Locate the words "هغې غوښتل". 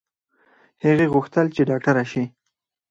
0.83-1.45